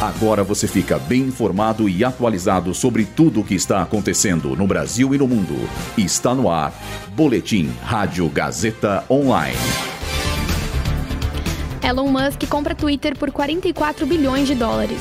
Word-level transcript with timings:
Agora 0.00 0.44
você 0.44 0.68
fica 0.68 0.96
bem 0.96 1.22
informado 1.22 1.88
e 1.88 2.04
atualizado 2.04 2.72
sobre 2.72 3.04
tudo 3.04 3.40
o 3.40 3.44
que 3.44 3.56
está 3.56 3.82
acontecendo 3.82 4.54
no 4.54 4.64
Brasil 4.64 5.12
e 5.12 5.18
no 5.18 5.26
mundo. 5.26 5.68
Está 5.96 6.32
no 6.36 6.48
ar. 6.48 6.72
Boletim 7.16 7.68
Rádio 7.82 8.28
Gazeta 8.28 9.04
Online. 9.10 9.56
Elon 11.82 12.12
Musk 12.12 12.46
compra 12.48 12.76
Twitter 12.76 13.18
por 13.18 13.32
44 13.32 14.06
bilhões 14.06 14.46
de 14.46 14.54
dólares. 14.54 15.00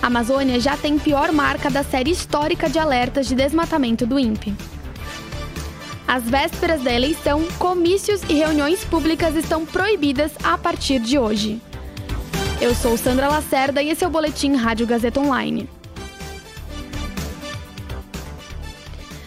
A 0.00 0.06
Amazônia 0.06 0.58
já 0.58 0.74
tem 0.74 0.98
pior 0.98 1.30
marca 1.30 1.70
da 1.70 1.82
série 1.82 2.12
histórica 2.12 2.70
de 2.70 2.78
alertas 2.78 3.26
de 3.26 3.34
desmatamento 3.34 4.06
do 4.06 4.18
INPE. 4.18 4.54
Às 6.08 6.24
vésperas 6.24 6.82
da 6.82 6.92
eleição, 6.94 7.44
comícios 7.58 8.22
e 8.22 8.34
reuniões 8.34 8.84
públicas 8.86 9.36
estão 9.36 9.66
proibidas 9.66 10.32
a 10.42 10.56
partir 10.56 10.98
de 10.98 11.18
hoje. 11.18 11.60
Eu 12.64 12.74
sou 12.74 12.96
Sandra 12.96 13.28
Lacerda 13.28 13.82
e 13.82 13.90
esse 13.90 14.02
é 14.04 14.06
o 14.06 14.10
Boletim 14.10 14.54
Rádio 14.54 14.86
Gazeta 14.86 15.20
Online. 15.20 15.68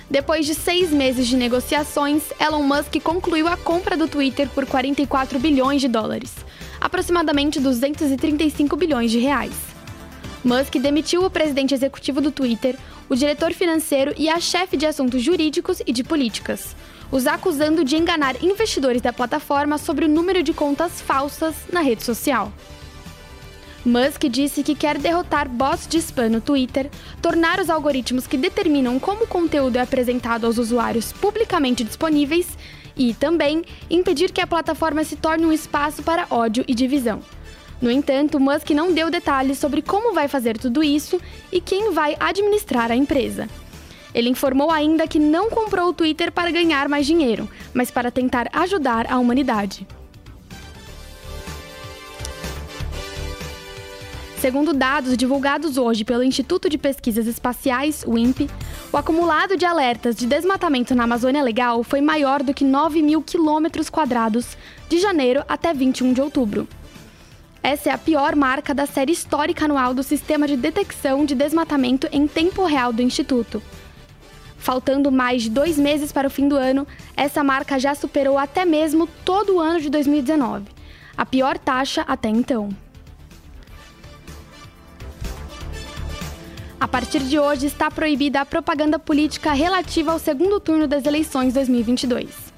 Depois 0.09 0.44
de 0.44 0.55
seis 0.55 0.90
meses 0.90 1.28
de 1.28 1.36
negociações, 1.36 2.23
Elon 2.40 2.64
Musk 2.64 3.00
concluiu 3.04 3.48
a 3.48 3.55
compra 3.55 3.95
do 3.95 4.08
Twitter 4.08 4.50
por 4.50 4.66
44 4.66 5.38
bilhões 5.38 5.81
de 5.81 5.88
dólares, 5.88 6.34
aproximadamente 6.81 7.59
235 7.59 8.76
bilhões 8.76 9.12
de 9.12 9.20
reais. 9.20 9.54
Musk 10.44 10.73
demitiu 10.78 11.23
o 11.23 11.30
presidente 11.30 11.76
executivo 11.76 12.20
do 12.20 12.31
Twitter, 12.31 12.76
o 13.08 13.16
diretor 13.16 13.54
financeiro 13.54 14.16
e 14.17 14.28
a 14.30 14.40
chefe 14.40 14.76
de 14.76 14.88
assuntos 14.88 15.22
jurídicos 15.22 15.80
e 15.86 15.94
de 15.94 16.04
políticas, 16.04 16.76
os 17.12 17.28
acusando 17.28 17.84
de 17.84 17.98
enganar 17.98 18.44
investidores 18.44 19.04
da 19.04 19.14
plataforma 19.14 19.78
sobre 19.78 20.06
o 20.06 20.09
número 20.09 20.42
de 20.42 20.54
contas 20.54 21.00
falsas 21.00 21.54
na 21.72 21.81
rede 21.81 22.04
social. 22.04 22.52
Musk 23.86 24.23
disse 24.30 24.63
que 24.63 24.76
quer 24.76 24.98
derrotar 24.98 25.48
bots 25.48 25.88
de 25.88 25.98
spam 25.99 26.30
no 26.30 26.41
Twitter, 26.41 26.90
tornar 27.22 27.59
os 27.59 27.70
algoritmos 27.70 28.28
que 28.28 28.38
determinam 28.38 29.00
como 29.00 29.23
o 29.23 29.28
conteúdo 29.28 29.78
é 29.78 29.81
apresentado 29.81 30.45
aos 30.45 30.58
usuários 30.58 31.14
publicamente 31.14 31.83
disponíveis 31.83 32.58
e, 32.95 33.14
também, 33.14 33.64
impedir 33.89 34.31
que 34.31 34.42
a 34.42 34.48
plataforma 34.48 35.03
se 35.03 35.16
torne 35.16 35.45
um 35.45 35.53
espaço 35.53 36.03
para 36.03 36.28
ódio 36.30 36.66
e 36.67 36.73
divisão. 36.73 37.22
No 37.81 37.92
entanto, 37.92 38.39
Musk 38.39 38.72
não 38.72 38.92
deu 38.92 39.11
detalhes 39.11 39.59
sobre 39.59 39.81
como 39.81 40.14
vai 40.14 40.28
fazer 40.28 40.58
tudo 40.58 40.83
isso 40.83 41.22
e 41.52 41.61
quem 41.61 41.92
vai 41.92 42.17
administrar 42.20 42.92
a 42.92 42.95
empresa. 42.95 43.48
Ele 44.14 44.30
informou 44.30 44.72
ainda 44.72 45.08
que 45.08 45.20
não 45.20 45.50
comprou 45.50 45.89
o 45.89 45.94
Twitter 45.94 46.31
para 46.31 46.50
ganhar 46.50 46.89
mais 46.89 47.05
dinheiro, 47.05 47.48
mas 47.73 47.92
para 47.92 48.09
tentar 48.09 48.50
ajudar 48.52 49.05
a 49.11 49.20
humanidade. 49.20 49.86
Segundo 54.39 54.71
dados 54.71 55.17
divulgados 55.17 55.80
hoje 55.80 56.05
pelo 56.05 56.21
Instituto 56.21 56.69
de 56.69 56.77
Pesquisas 56.77 57.25
Espaciais, 57.25 58.03
o 58.05 58.16
INPE, 58.16 58.47
o 58.93 58.97
acumulado 58.97 59.57
de 59.57 59.66
alertas 59.66 60.16
de 60.16 60.27
desmatamento 60.27 60.93
na 60.93 61.05
Amazônia 61.05 61.41
Legal 61.41 61.83
foi 61.83 62.02
maior 62.02 62.43
do 62.43 62.53
que 62.53 62.63
9 62.63 63.02
mil 63.02 63.23
quilômetros 63.23 63.89
quadrados 63.89 64.55
de 64.88 64.99
janeiro 64.99 65.43
até 65.47 65.73
21 65.73 66.13
de 66.13 66.21
outubro. 66.21 66.67
Essa 67.63 67.89
é 67.89 67.93
a 67.93 67.97
pior 67.97 68.35
marca 68.35 68.75
da 68.75 68.85
série 68.85 69.11
histórica 69.11 69.65
anual 69.65 69.95
do 69.95 70.03
Sistema 70.03 70.47
de 70.47 70.55
Detecção 70.55 71.25
de 71.25 71.33
Desmatamento 71.33 72.08
em 72.11 72.27
Tempo 72.27 72.63
Real 72.63 72.93
do 72.93 73.02
Instituto. 73.02 73.61
Faltando 74.59 75.11
mais 75.11 75.43
de 75.43 75.49
dois 75.49 75.80
meses 75.80 76.11
para 76.11 76.27
o 76.27 76.31
fim 76.31 76.47
do 76.47 76.55
ano, 76.55 76.85
essa 77.15 77.43
marca 77.43 77.80
já 77.80 77.95
superou 77.95 78.38
até 78.38 78.65
mesmo 78.65 79.08
todo 79.25 79.55
o 79.55 79.59
ano 79.59 79.81
de 79.81 79.89
2019, 79.89 80.65
a 81.17 81.25
pior 81.25 81.58
taxa 81.58 82.03
até 82.08 82.30
então. 82.30 82.69
A 86.80 86.88
partir 86.88 87.22
de 87.22 87.39
hoje 87.39 87.66
está 87.66 87.89
proibida 87.89 88.39
a 88.39 88.45
propaganda 88.45 89.00
política 89.00 89.52
relativa 89.52 90.11
ao 90.11 90.20
segundo 90.20 90.59
turno 90.59 90.88
das 90.88 91.08
eleições 91.08 91.52
2022. 91.55 92.54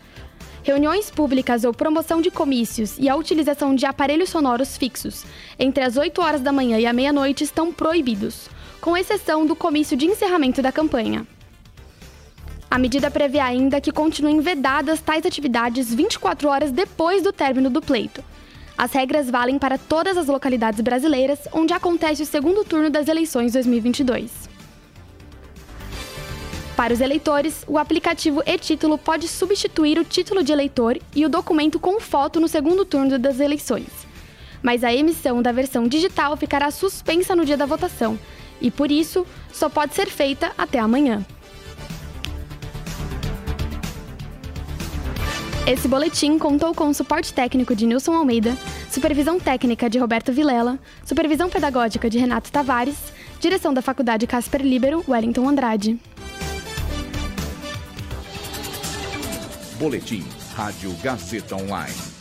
Reuniões 0.62 1.10
públicas 1.10 1.64
ou 1.64 1.74
promoção 1.74 2.22
de 2.22 2.30
comícios 2.30 2.98
e 3.00 3.08
a 3.08 3.16
utilização 3.16 3.74
de 3.74 3.86
aparelhos 3.86 4.30
sonoros 4.30 4.76
fixos 4.76 5.24
entre 5.58 5.86
as 5.86 5.96
8 5.96 6.22
horas 6.22 6.42
da 6.42 6.52
manhã 6.52 6.78
e 6.78 6.86
a 6.86 6.92
meia-noite 6.92 7.46
estão 7.46 7.72
proibidos, 7.72 8.50
com 8.82 8.98
exceção 8.98 9.46
do 9.46 9.56
comício 9.56 9.96
de 9.96 10.06
encerramento 10.06 10.62
da 10.62 10.72
campanha. 10.72 11.26
A 12.70 12.78
medida 12.78 13.10
prevê 13.10 13.40
ainda 13.40 13.80
que 13.80 13.92
continuem 13.92 14.42
vedadas 14.42 15.00
tais 15.00 15.26
atividades 15.26 15.94
24 15.94 16.50
horas 16.50 16.74
depois 16.74 17.24
do 17.24 17.32
término 17.32 17.70
do 17.70 17.82
pleito, 17.82 18.22
as 18.80 18.94
regras 18.94 19.30
valem 19.30 19.60
para 19.60 19.78
todas 19.78 20.18
as 20.18 20.28
localidades 20.28 20.80
brasileiras 20.80 21.38
onde 21.52 21.74
acontece 21.74 22.24
o 22.24 22.26
segundo 22.26 22.64
turno 22.64 22.90
das 22.90 23.10
eleições 23.10 23.52
2022. 23.52 24.48
Para 26.78 26.94
os 26.94 27.02
eleitores, 27.02 27.66
o 27.68 27.78
aplicativo 27.78 28.42
e-Título 28.46 28.98
pode 28.98 29.28
substituir 29.28 30.00
o 30.00 30.06
título 30.06 30.42
de 30.42 30.54
eleitor 30.54 30.98
e 31.14 31.26
o 31.26 31.30
documento 31.30 31.78
com 31.78 32.00
foto 32.00 32.40
no 32.40 32.48
segundo 32.48 32.86
turno 32.86 33.20
das 33.20 33.42
eleições. 33.42 33.90
Mas 34.64 34.82
a 34.82 34.94
emissão 34.94 35.42
da 35.42 35.52
versão 35.52 35.86
digital 35.86 36.38
ficará 36.38 36.72
suspensa 36.72 37.36
no 37.36 37.44
dia 37.44 37.58
da 37.58 37.66
votação 37.66 38.18
e, 38.62 38.72
por 38.72 38.90
isso, 38.90 39.28
só 39.52 39.68
pode 39.68 39.94
ser 39.94 40.08
feita 40.08 40.54
até 40.58 40.80
amanhã. 40.80 41.26
Esse 45.68 45.88
boletim 45.88 46.40
contou 46.40 46.74
com 46.74 46.90
o 46.90 46.94
suporte 46.94 47.34
técnico 47.34 47.76
de 47.76 47.86
Nilson 47.86 48.14
Almeida, 48.14 48.58
supervisão 48.92 49.40
técnica 49.40 49.90
de 49.90 50.00
Roberto 50.00 50.34
Vilela, 50.34 50.80
supervisão 51.06 51.50
pedagógica 51.50 52.10
de 52.10 52.18
Renato 52.18 52.52
Tavares, 52.52 52.98
direção 53.40 53.74
da 53.74 53.82
Faculdade 53.82 54.26
Casper 54.26 54.62
Libero, 54.62 55.04
Wellington 55.08 55.48
Andrade. 55.48 56.00
Boletim 59.78 60.26
Rádio 60.56 60.92
Gazeta 61.02 61.56
Online. 61.56 62.19